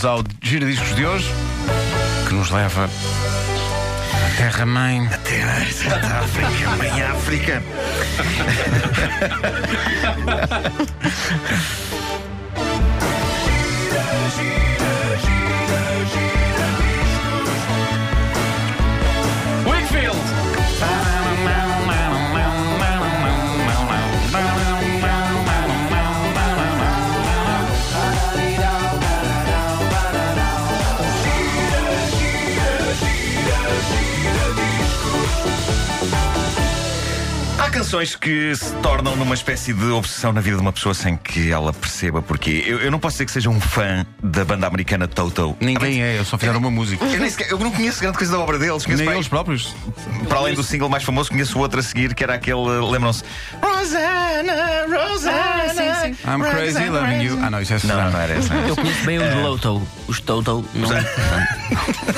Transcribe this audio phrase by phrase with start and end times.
[0.00, 1.28] Vamos ao giradiscos de hoje,
[2.28, 5.00] que nos leva à Terra-mãe.
[5.00, 5.10] A
[6.20, 7.62] África, mãe África.
[37.78, 41.52] canções que se tornam numa espécie de obsessão na vida de uma pessoa sem que
[41.52, 42.64] ela perceba porquê.
[42.66, 45.56] Eu, eu não posso dizer que seja um fã da banda americana Toto.
[45.60, 47.04] Ninguém é, eles só fizeram uma música.
[47.04, 48.84] Eu, nem sequer- eu não conheço grande coisa da obra deles.
[48.84, 49.76] Conheço Nem bem- eles próprios.
[50.28, 52.58] Para além do single mais famoso, conheço outro a seguir, que era aquele.
[52.90, 53.22] Lembram-se?
[53.62, 55.68] Rosanna, Rosanna.
[56.02, 56.28] sim, sim.
[56.28, 57.38] I'm crazy loving you.
[57.40, 58.10] Ah, não, isso é Não, Susana.
[58.10, 58.48] não era esse.
[58.48, 58.80] Não, era Eu esse.
[58.82, 59.88] conheço bem os Loto.
[60.08, 60.64] Os Toto.
[60.74, 60.88] Não.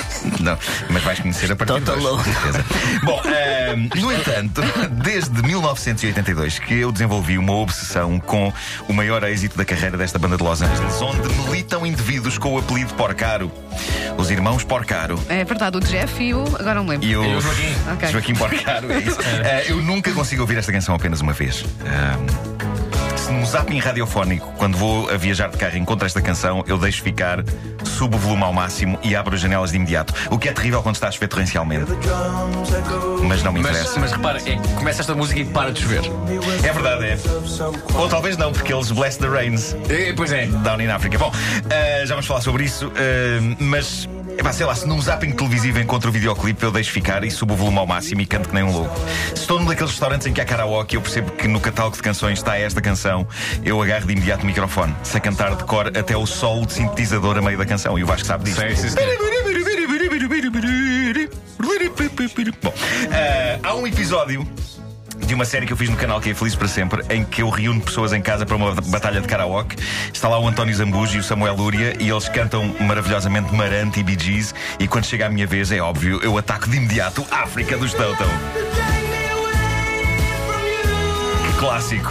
[0.51, 2.65] Não, mas vais conhecer a partir de hoje, certeza.
[3.05, 4.63] Bom, ehm, no entanto,
[5.03, 8.53] desde 1982 que eu desenvolvi uma obsessão com
[8.89, 12.59] o maior êxito da carreira desta banda de Los Angeles, onde militam indivíduos com o
[12.59, 13.51] apelido Porcaro.
[14.19, 15.23] Os irmãos Porcaro.
[15.29, 16.45] É verdade, o Jeff e o.
[16.59, 17.07] Agora não me lembro.
[17.07, 17.75] E o E o Joaquim.
[17.93, 18.09] Ok.
[18.09, 19.19] Joaquim Porcaro, é isso.
[19.43, 21.65] Eh, eu nunca consigo ouvir esta canção apenas uma vez.
[23.31, 26.77] Se num zapping radiofónico, quando vou a viajar de carro e encontro esta canção, eu
[26.77, 27.45] deixo ficar,
[27.85, 30.13] subo o volume ao máximo e abro as janelas de imediato.
[30.31, 31.93] O que é terrível quando está a chover torrencialmente.
[33.29, 34.01] Mas não me Mas, interessa.
[34.01, 36.03] mas repara, é, começa esta música e para de chover.
[36.65, 37.19] É verdade, é.
[37.95, 39.77] Ou talvez não, porque eles bless the rains.
[39.89, 40.47] É, pois é.
[40.47, 41.19] Down in Africa.
[41.19, 41.33] Bom,
[41.69, 44.09] eh, já vamos falar sobre isso, eh, mas.
[44.41, 47.53] Epá, sei lá, se num zapping televisivo encontro o videoclipe, eu deixo ficar e subo
[47.53, 48.99] o volume ao máximo e canto que nem um louco.
[49.35, 52.03] Se estou num daqueles restaurantes em que há karaoke, eu percebo que no catálogo de
[52.03, 53.29] canções está esta canção,
[53.63, 57.37] eu agarro de imediato o microfone, sei cantar de cor até o solo de sintetizador
[57.37, 58.61] a meio da canção, e o Vasco sabe disso.
[58.61, 59.11] Sei, sim, senhor.
[62.63, 62.73] Bom,
[63.13, 64.49] eh, há um episódio
[65.31, 67.41] de uma série que eu fiz no canal que é Feliz para Sempre, em que
[67.41, 69.77] eu reúno pessoas em casa para uma batalha de karaoke.
[70.13, 74.03] Está lá o António Zambujo e o Samuel Lúria e eles cantam maravilhosamente Marante e
[74.03, 74.53] Bee Gees.
[74.81, 78.25] E quando chega a minha vez, é óbvio, eu ataco de imediato África dos Toto.
[81.47, 82.11] Que clássico.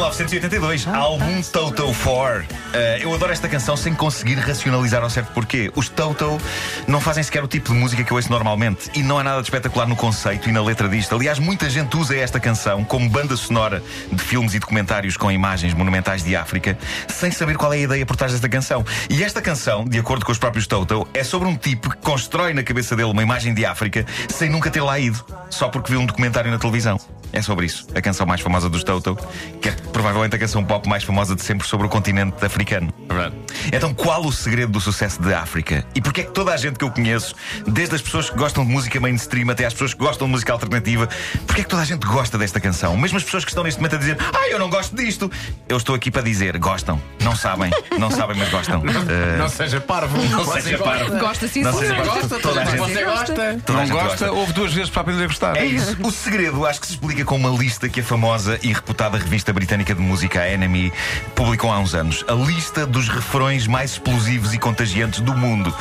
[0.00, 2.46] 1982, álbum Toto 4.
[2.72, 5.70] Eh, eu adoro esta canção sem conseguir racionalizar ao certo porquê.
[5.76, 6.40] Os Toto
[6.86, 9.42] não fazem sequer o tipo de música que eu ouço normalmente e não há nada
[9.42, 11.14] de espetacular no conceito e na letra disto.
[11.14, 15.74] Aliás, muita gente usa esta canção como banda sonora de filmes e documentários com imagens
[15.74, 18.82] monumentais de África sem saber qual é a ideia por trás desta canção.
[19.10, 22.54] E esta canção, de acordo com os próprios Toto, é sobre um tipo que constrói
[22.54, 26.00] na cabeça dele uma imagem de África sem nunca ter lá ido, só porque viu
[26.00, 26.98] um documentário na televisão.
[27.32, 27.86] É sobre isso.
[27.94, 29.16] A canção mais famosa dos Toto,
[29.60, 32.92] que é provavelmente a canção pop mais famosa de sempre sobre o continente africano.
[33.08, 33.34] Verdade.
[33.72, 35.84] Então, qual o segredo do sucesso de África?
[35.94, 37.34] E porquê é que toda a gente que eu conheço,
[37.66, 40.52] desde as pessoas que gostam de música mainstream até às pessoas que gostam de música
[40.52, 41.08] alternativa,
[41.46, 42.96] porquê é que toda a gente gosta desta canção?
[42.96, 45.30] Mesmo as pessoas que estão neste momento a dizer, ah, eu não gosto disto.
[45.68, 47.00] Eu estou aqui para dizer, gostam.
[47.22, 48.82] Não sabem, não sabem, mas gostam.
[49.10, 50.16] Eh, Não seja parvo.
[50.28, 51.18] Não seja parvo.
[51.18, 52.10] Gosta sim, Não seja parvo.
[52.10, 53.34] Gosta, Toda a gente- você gosta.
[53.64, 55.56] toda a Não gente gosta, houve duas vezes para aprender a gostar.
[55.56, 55.96] É isso.
[56.02, 59.52] O segredo acho que se explica com uma lista que a famosa e reputada revista
[59.52, 60.92] britânica de música, a NME,
[61.34, 62.24] publicou há uns anos.
[62.28, 65.74] A lista dos refrões mais explosivos e contagiantes do mundo.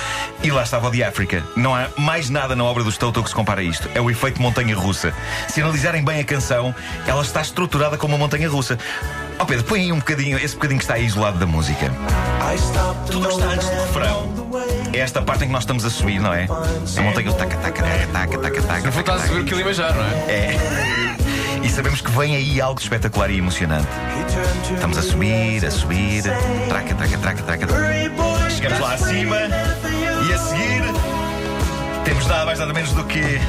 [0.43, 1.43] E lá estava o de África.
[1.55, 3.89] Não há mais nada na obra dos Toto que se compara a isto.
[3.93, 5.13] É o efeito montanha russa.
[5.47, 6.73] Se analisarem bem a canção,
[7.05, 8.77] ela está estruturada como uma montanha russa.
[9.37, 11.91] Ó Pedro, põe aí um bocadinho, esse bocadinho que está aí isolado da música.
[13.09, 14.39] Tudo o que está antes do refrão.
[14.91, 16.45] É esta parte em que nós estamos a subir, não é?
[16.45, 18.85] A montanha taca, taca, taca, taca, taca, taca.
[18.85, 20.09] No fundo estás a saber o que ele imaginar, não é?
[20.27, 21.28] É.
[21.79, 23.87] Sabemos que vem aí algo espetacular e emocionante.
[24.75, 26.23] Estamos a subir, a subir.
[26.67, 27.67] Traca, traca, traca, traca.
[28.49, 29.37] Chegamos lá acima
[30.27, 30.83] e a seguir
[32.03, 33.39] temos nada mais nada menos do que.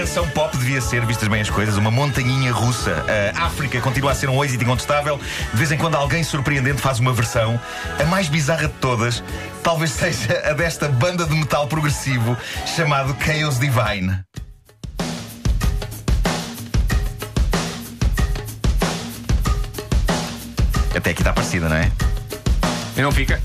[0.00, 3.04] Canção pop devia ser, vistas bem as coisas, uma montanhinha russa.
[3.36, 5.20] A África continua a ser um êxito incontestável.
[5.52, 7.60] De vez em quando alguém surpreendente faz uma versão.
[7.98, 9.22] A mais bizarra de todas,
[9.62, 14.20] talvez seja a desta banda de metal progressivo chamado Chaos Divine.
[20.96, 21.92] Até aqui está parecida, não é?
[22.96, 23.38] E não fica.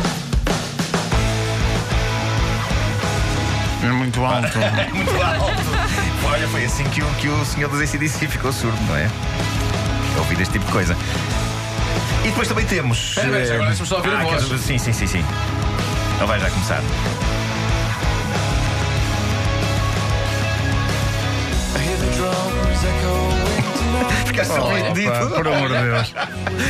[3.83, 4.57] É muito alto.
[4.57, 5.74] É muito alto.
[6.25, 9.09] Olha, foi assim que o, que o senhor dos ACDC ficou surdo, não é?
[10.17, 10.95] Ouvir este tipo de coisa.
[12.23, 13.09] E depois também temos.
[13.09, 14.61] Espera, agora deixa-me só ouvir a voz.
[14.61, 15.25] Sim, sim, sim, sim.
[16.17, 16.81] Ele vai já começar.
[24.25, 25.11] Ficaste surpreendido.
[25.35, 26.13] Por amor de Deus.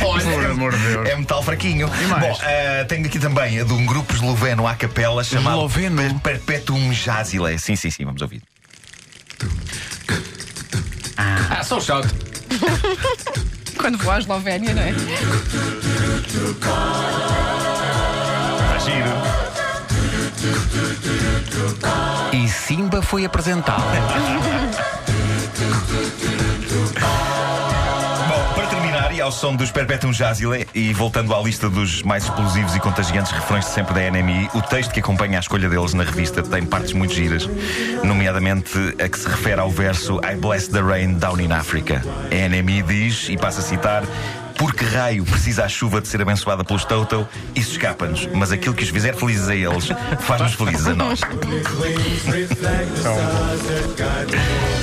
[0.00, 1.08] Por amor de Deus.
[1.08, 1.88] É metal fraquinho.
[1.88, 6.20] Bom, eh, tenho aqui também a de um grupo esloveno à capela chamado Esloveno?
[6.20, 7.58] Perpetuum Jazile.
[7.58, 8.42] Sim, sim, sim, vamos ouvir.
[11.66, 12.08] Só um shout.
[13.76, 14.90] Quando vou à Eslovénia, não é?
[18.60, 19.10] Está giro.
[22.32, 23.82] E Simba foi apresentado.
[29.26, 33.64] ao som dos Perpetuum Jazile, e voltando à lista dos mais explosivos e contagiantes refrões
[33.64, 36.92] de sempre da NMI, o texto que acompanha a escolha deles na revista tem partes
[36.92, 37.50] muito giras,
[38.04, 42.00] nomeadamente a que se refere ao verso I bless the rain down in Africa.
[42.30, 44.04] A NMI diz, e passa a citar.
[44.56, 47.28] Por que raio precisa a chuva de ser abençoada pelos Toto?
[47.52, 49.88] Isso escapa-nos, mas aquilo que os fizer felizes a eles
[50.20, 51.20] faz-nos felizes a nós.